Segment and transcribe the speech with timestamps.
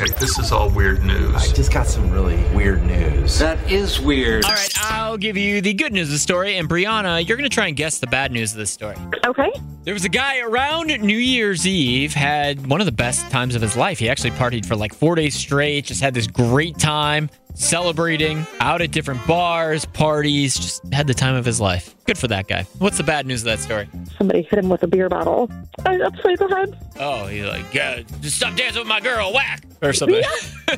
[0.00, 1.34] Okay, this is all weird news.
[1.34, 3.36] I just got some really weird news.
[3.40, 4.44] That is weird.
[4.44, 7.50] All right, I'll give you the good news of the story, and Brianna, you're going
[7.50, 8.94] to try and guess the bad news of this story.
[9.26, 9.50] Okay.
[9.82, 13.62] There was a guy around New Year's Eve had one of the best times of
[13.62, 13.98] his life.
[13.98, 18.80] He actually partied for like four days straight, just had this great time celebrating out
[18.80, 21.94] at different bars, parties, just had the time of his life.
[22.06, 22.62] Good for that guy.
[22.78, 23.88] What's the bad news of that story?
[24.16, 25.50] Somebody hit him with a beer bottle.
[25.84, 26.78] I upside the head.
[26.98, 30.22] Oh, he's like, yeah, just stop dancing with my girl, whack, or something.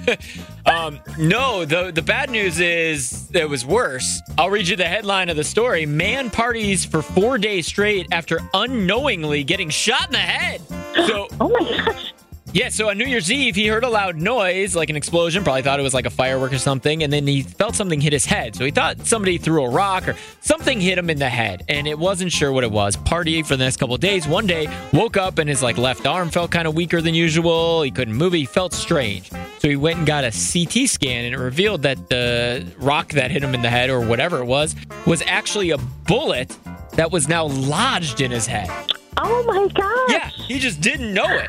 [0.66, 4.20] um, no, the the bad news is it was worse.
[4.38, 8.40] I'll read you the headline of the story: Man parties for four days straight after
[8.54, 10.62] unknowingly getting shot in the head.
[11.06, 12.09] So, Oh my gosh.
[12.52, 15.44] Yeah, so on New Year's Eve, he heard a loud noise, like an explosion.
[15.44, 17.02] Probably thought it was like a firework or something.
[17.02, 18.56] And then he felt something hit his head.
[18.56, 21.64] So he thought somebody threw a rock or something hit him in the head.
[21.68, 22.96] And it wasn't sure what it was.
[22.96, 24.26] Partying for the next couple of days.
[24.26, 27.82] One day, woke up and his like left arm felt kind of weaker than usual.
[27.82, 28.32] He couldn't move.
[28.32, 29.30] He felt strange.
[29.58, 33.30] So he went and got a CT scan, and it revealed that the rock that
[33.30, 34.74] hit him in the head or whatever it was
[35.06, 36.56] was actually a bullet
[36.92, 38.70] that was now lodged in his head.
[39.16, 40.10] Oh my gosh.
[40.10, 41.48] Yeah, he just didn't know it.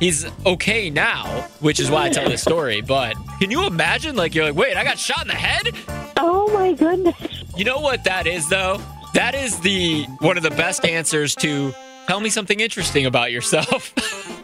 [0.00, 1.26] He's okay now,
[1.60, 2.80] which is why I tell this story.
[2.80, 4.16] But can you imagine?
[4.16, 5.74] Like, you're like, wait, I got shot in the head?
[6.16, 7.14] Oh my goodness.
[7.54, 8.80] You know what that is, though?
[9.12, 11.74] That is the one of the best answers to
[12.06, 13.92] tell me something interesting about yourself.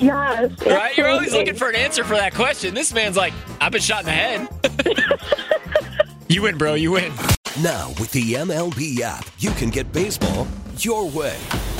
[0.00, 0.52] Yes.
[0.66, 0.96] right?
[0.96, 2.74] You're always looking for an answer for that question.
[2.74, 4.48] This man's like, I've been shot in the head.
[6.28, 6.74] you win, bro.
[6.74, 7.12] You win.
[7.62, 10.46] Now, with the MLB app, you can get baseball
[10.78, 11.36] your way.